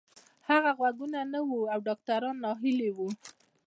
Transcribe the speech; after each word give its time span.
د 0.03 0.03
هغه 0.49 0.71
غوږونه 0.77 1.19
نه 1.33 1.39
وو 1.47 1.59
او 1.73 1.79
ډاکتران 1.87 2.35
ناهيلي 2.43 2.89
وو. 2.93 3.09